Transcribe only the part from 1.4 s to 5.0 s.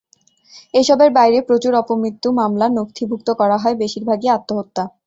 প্রচুর অপমৃত্যু মামলা নথিভুক্ত করা হয়, বেশির ভাগই আত্মহত্যা।